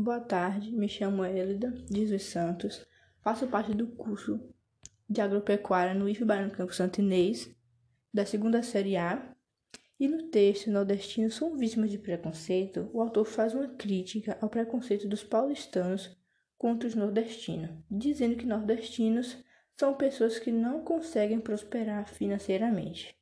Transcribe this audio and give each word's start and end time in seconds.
Boa 0.00 0.20
tarde, 0.20 0.70
me 0.70 0.88
chamo 0.88 1.24
Elida 1.24 1.74
Jesus 1.90 2.22
Santos, 2.22 2.86
faço 3.20 3.48
parte 3.48 3.74
do 3.74 3.84
curso 3.84 4.38
de 5.10 5.20
agropecuária 5.20 5.92
no 5.92 6.08
IF 6.08 6.24
Baiano 6.24 6.52
Campo 6.52 6.72
Santo 6.72 7.00
Inês, 7.00 7.52
da 8.14 8.24
segunda 8.24 8.62
série 8.62 8.96
A. 8.96 9.34
E 9.98 10.06
no 10.06 10.28
texto 10.28 10.70
Nordestinos 10.70 11.34
são 11.34 11.56
vítimas 11.56 11.90
de 11.90 11.98
preconceito, 11.98 12.88
o 12.92 13.00
autor 13.00 13.24
faz 13.24 13.54
uma 13.54 13.66
crítica 13.70 14.38
ao 14.40 14.48
preconceito 14.48 15.08
dos 15.08 15.24
paulistanos 15.24 16.16
contra 16.56 16.88
os 16.88 16.94
nordestinos, 16.94 17.70
dizendo 17.90 18.36
que 18.36 18.46
nordestinos 18.46 19.36
são 19.76 19.94
pessoas 19.94 20.38
que 20.38 20.52
não 20.52 20.84
conseguem 20.84 21.40
prosperar 21.40 22.08
financeiramente, 22.08 23.16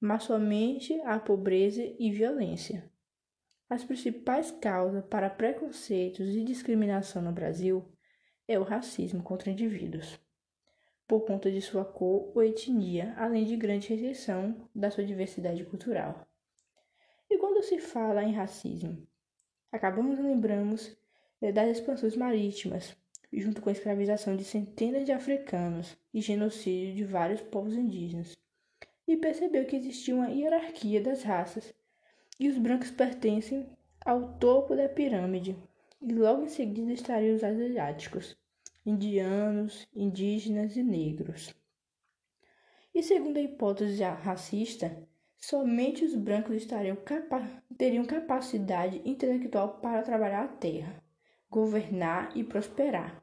mas 0.00 0.22
somente 0.22 0.98
a 1.02 1.20
pobreza 1.20 1.82
e 1.98 2.10
violência. 2.10 2.90
As 3.70 3.84
principais 3.84 4.50
causas 4.50 5.04
para 5.04 5.28
preconceitos 5.28 6.34
e 6.34 6.42
discriminação 6.42 7.20
no 7.20 7.32
Brasil 7.32 7.84
é 8.46 8.58
o 8.58 8.62
racismo 8.62 9.22
contra 9.22 9.50
indivíduos, 9.50 10.18
por 11.06 11.26
conta 11.26 11.50
de 11.50 11.60
sua 11.60 11.84
cor 11.84 12.32
ou 12.34 12.42
etnia, 12.42 13.12
além 13.18 13.44
de 13.44 13.56
grande 13.56 13.90
rejeição 13.90 14.66
da 14.74 14.90
sua 14.90 15.04
diversidade 15.04 15.62
cultural. 15.64 16.26
E 17.28 17.36
quando 17.36 17.62
se 17.62 17.78
fala 17.78 18.24
em 18.24 18.32
racismo, 18.32 19.06
acabamos 19.70 20.18
lembramos 20.18 20.96
eh, 21.42 21.52
das 21.52 21.76
expansões 21.76 22.16
marítimas, 22.16 22.96
junto 23.30 23.60
com 23.60 23.68
a 23.68 23.72
escravização 23.72 24.34
de 24.34 24.44
centenas 24.44 25.04
de 25.04 25.12
africanos 25.12 25.94
e 26.14 26.22
genocídio 26.22 26.94
de 26.94 27.04
vários 27.04 27.42
povos 27.42 27.74
indígenas, 27.74 28.34
e 29.06 29.14
percebeu 29.14 29.66
que 29.66 29.76
existia 29.76 30.14
uma 30.14 30.30
hierarquia 30.30 31.02
das 31.02 31.22
raças 31.22 31.74
e 32.38 32.48
os 32.48 32.56
brancos 32.58 32.90
pertencem 32.90 33.66
ao 34.04 34.34
topo 34.38 34.76
da 34.76 34.88
pirâmide, 34.88 35.56
e 36.00 36.12
logo 36.12 36.44
em 36.44 36.48
seguida 36.48 36.92
estariam 36.92 37.34
os 37.34 37.42
asiáticos, 37.42 38.36
indianos, 38.86 39.86
indígenas 39.94 40.76
e 40.76 40.82
negros. 40.82 41.54
E 42.94 43.02
segundo 43.02 43.36
a 43.36 43.42
hipótese 43.42 44.02
racista, 44.02 45.06
somente 45.36 46.04
os 46.04 46.14
brancos 46.14 46.66
capa 47.04 47.46
teriam 47.76 48.04
capacidade 48.04 49.02
intelectual 49.04 49.78
para 49.80 50.02
trabalhar 50.02 50.44
a 50.44 50.48
terra, 50.48 51.02
governar 51.50 52.36
e 52.36 52.44
prosperar, 52.44 53.22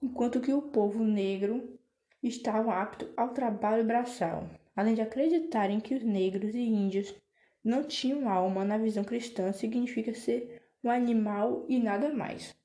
enquanto 0.00 0.40
que 0.40 0.52
o 0.52 0.62
povo 0.62 1.04
negro 1.04 1.78
estava 2.22 2.80
apto 2.80 3.08
ao 3.16 3.30
trabalho 3.30 3.84
braçal, 3.84 4.48
além 4.74 4.94
de 4.94 5.00
acreditarem 5.00 5.80
que 5.80 5.94
os 5.94 6.02
negros 6.02 6.54
e 6.54 6.60
índios 6.60 7.14
não 7.68 7.84
tinham 7.84 8.30
alma 8.30 8.64
na 8.64 8.78
visão 8.78 9.04
cristã 9.04 9.52
significa 9.52 10.14
ser 10.14 10.62
um 10.82 10.90
animal 10.90 11.66
e 11.68 11.78
nada 11.78 12.12
mais. 12.12 12.56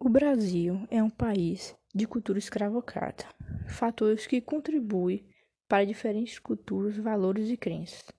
O 0.00 0.08
Brasil 0.08 0.88
é 0.90 1.02
um 1.02 1.10
país 1.10 1.76
de 1.94 2.06
cultura 2.06 2.38
escravocrata, 2.38 3.26
fatores 3.68 4.26
que 4.26 4.40
contribuem 4.40 5.26
para 5.68 5.84
diferentes 5.84 6.38
culturas, 6.38 6.96
valores 6.96 7.50
e 7.50 7.56
crenças. 7.58 8.10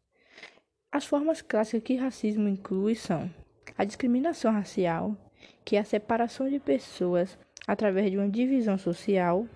As 0.92 1.06
formas 1.06 1.42
clássicas 1.42 1.84
que 1.84 1.96
racismo 1.96 2.48
inclui 2.48 2.94
são 2.94 3.34
a 3.76 3.84
discriminação 3.84 4.52
racial, 4.52 5.18
que 5.66 5.76
é 5.76 5.80
a 5.80 5.86
separação 5.86 6.48
de 6.48 6.60
pessoas 6.60 7.40
através 7.68 8.12
de 8.12 8.18
uma 8.18 8.30
divisão 8.30 8.78
social, 8.78 9.48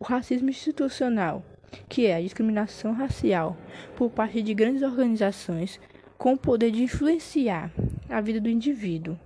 o 0.00 0.04
racismo 0.04 0.48
institucional, 0.48 1.44
que 1.88 2.06
é 2.06 2.16
a 2.16 2.20
discriminação 2.20 2.92
racial 2.92 3.56
por 3.96 4.10
parte 4.10 4.42
de 4.42 4.54
grandes 4.54 4.82
organizações 4.82 5.80
com 6.18 6.32
o 6.32 6.38
poder 6.38 6.70
de 6.70 6.82
influenciar 6.82 7.70
a 8.08 8.20
vida 8.20 8.40
do 8.40 8.48
indivíduo, 8.48 9.18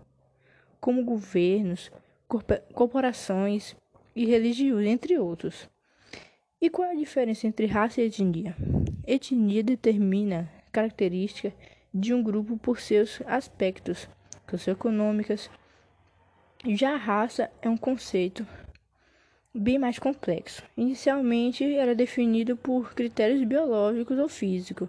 como 0.80 1.04
governos, 1.04 1.90
corporações 2.74 3.76
e 4.14 4.24
religiões, 4.24 4.86
entre 4.88 5.18
outros. 5.18 5.68
E 6.60 6.68
qual 6.68 6.88
é 6.88 6.92
a 6.92 6.96
diferença 6.96 7.46
entre 7.46 7.66
raça 7.66 8.02
e 8.02 8.06
etnia? 8.06 8.54
Etnia 9.06 9.62
determina 9.62 10.50
características 10.70 11.52
de 11.92 12.12
um 12.14 12.22
grupo 12.22 12.56
por 12.56 12.80
seus 12.80 13.20
aspectos 13.26 14.08
socioeconômicos. 14.48 15.50
Já 16.68 16.94
a 16.94 16.98
raça 16.98 17.50
é 17.62 17.68
um 17.68 17.76
conceito 17.76 18.46
bem 19.54 19.78
mais 19.78 19.98
complexo. 19.98 20.62
Inicialmente 20.76 21.64
era 21.74 21.94
definido 21.94 22.56
por 22.56 22.94
critérios 22.94 23.42
biológicos 23.44 24.18
ou 24.18 24.28
físicos 24.28 24.88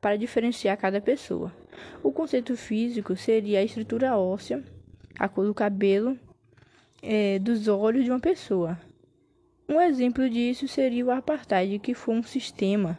para 0.00 0.16
diferenciar 0.16 0.76
cada 0.76 1.00
pessoa. 1.00 1.52
O 2.02 2.12
conceito 2.12 2.56
físico 2.56 3.16
seria 3.16 3.60
a 3.60 3.64
estrutura 3.64 4.16
óssea, 4.16 4.62
a 5.18 5.28
cor 5.28 5.46
do 5.46 5.54
cabelo, 5.54 6.18
é, 7.02 7.38
dos 7.38 7.68
olhos 7.68 8.04
de 8.04 8.10
uma 8.10 8.20
pessoa. 8.20 8.78
Um 9.68 9.80
exemplo 9.80 10.28
disso 10.30 10.66
seria 10.66 11.04
o 11.04 11.10
apartheid, 11.10 11.78
que 11.78 11.94
foi 11.94 12.14
um 12.14 12.22
sistema 12.22 12.96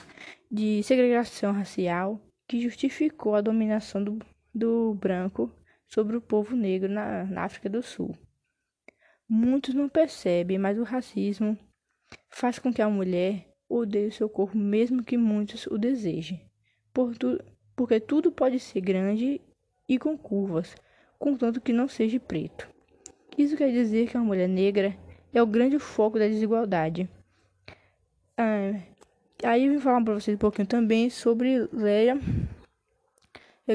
de 0.52 0.84
segregação 0.84 1.52
racial 1.52 2.22
que 2.48 2.60
justificou 2.60 3.36
a 3.36 3.42
dominação 3.42 4.04
do, 4.04 4.20
do 4.54 4.94
branco 4.94 5.52
sobre 5.88 6.16
o 6.16 6.22
povo 6.22 6.56
negro 6.56 6.90
na, 6.90 7.24
na 7.26 7.44
África 7.44 7.70
do 7.70 7.82
Sul. 7.82 8.16
Muitos 9.32 9.76
não 9.76 9.88
percebem, 9.88 10.58
mas 10.58 10.80
o 10.80 10.84
racismo 10.84 11.56
faz 12.32 12.58
com 12.58 12.74
que 12.74 12.82
a 12.82 12.90
mulher 12.90 13.46
odeie 13.70 14.08
o 14.08 14.12
seu 14.12 14.28
corpo, 14.28 14.58
mesmo 14.58 15.04
que 15.04 15.18
muitos 15.18 15.68
o 15.68 15.78
desejem. 15.78 16.42
Por 16.92 17.16
tu, 17.16 17.40
porque 17.76 18.00
tudo 18.00 18.32
pode 18.32 18.60
ser 18.60 18.82
grande 18.82 19.40
e 19.88 20.00
com 20.00 20.18
curvas, 20.18 20.76
contanto 21.20 21.62
que 21.62 21.72
não 21.72 21.88
seja 21.88 22.20
preto. 22.20 22.68
Isso 23.38 23.56
quer 23.56 23.72
dizer 23.72 24.10
que 24.10 24.18
a 24.18 24.20
mulher 24.20 24.50
negra 24.50 24.98
é 25.32 25.42
o 25.44 25.48
grande 25.48 25.78
foco 25.78 26.18
da 26.18 26.28
desigualdade. 26.28 27.08
Ah, 28.36 28.82
aí 29.44 29.66
eu 29.66 29.74
vim 29.74 29.80
falar 29.80 30.04
para 30.04 30.16
vocês 30.16 30.36
um 30.36 30.40
pouquinho 30.40 30.68
também 30.68 31.08
sobre 31.12 31.70
Leia 31.72 32.20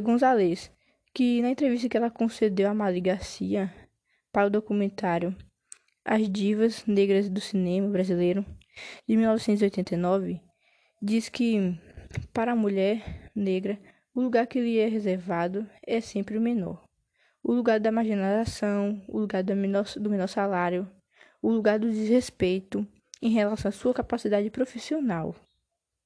Gonzalez, 0.02 0.68
que 1.14 1.40
na 1.40 1.50
entrevista 1.50 1.88
que 1.88 1.96
ela 1.96 2.10
concedeu 2.10 2.68
a 2.68 2.74
Mali 2.74 3.00
Garcia 3.00 3.72
para 4.34 4.48
o 4.48 4.50
documentário 4.50 5.32
As 6.04 6.28
Divas 6.28 6.84
Negras 6.86 7.30
do 7.30 7.40
Cinema 7.40 7.88
Brasileiro, 7.88 8.44
de 9.06 9.16
1989, 9.16 10.40
diz 11.00 11.28
que 11.28 11.78
para 12.32 12.50
a 12.50 12.56
mulher 12.56 13.30
negra, 13.32 13.78
o 14.12 14.20
lugar 14.20 14.48
que 14.48 14.60
lhe 14.60 14.78
é 14.78 14.88
reservado 14.88 15.64
é 15.86 16.00
sempre 16.00 16.36
o 16.36 16.40
menor. 16.40 16.82
O 17.44 17.52
lugar 17.52 17.78
da 17.78 17.92
marginalização, 17.92 19.00
o 19.08 19.20
lugar 19.20 19.44
do 19.44 19.54
menor, 19.54 19.84
do 19.96 20.10
menor 20.10 20.26
salário, 20.26 20.90
o 21.40 21.52
lugar 21.52 21.78
do 21.78 21.88
desrespeito 21.88 22.84
em 23.22 23.30
relação 23.30 23.68
à 23.68 23.72
sua 23.72 23.94
capacidade 23.94 24.50
profissional. 24.50 25.32